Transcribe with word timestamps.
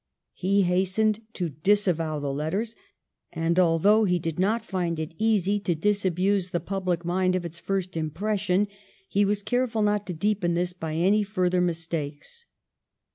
He 0.33 0.63
hastened 0.63 1.19
to 1.33 1.49
disavow 1.49 2.17
the 2.17 2.33
letters, 2.33 2.75
and 3.31 3.59
although 3.59 4.05
he 4.05 4.17
did 4.17 4.39
not 4.39 4.65
find 4.65 4.97
it 4.97 5.13
easy 5.19 5.59
to 5.59 5.75
disabuse 5.75 6.49
the 6.49 6.59
public 6.59 7.05
mind 7.05 7.35
of 7.35 7.45
its 7.45 7.59
first 7.59 7.95
impression, 7.95 8.67
he 9.07 9.23
was 9.23 9.43
careful 9.43 9.83
not 9.83 10.07
to 10.07 10.15
deepen 10.15 10.55
this 10.55 10.73
by 10.73 10.95
any 10.95 11.21
further 11.21 11.61
mistakes. 11.61 12.47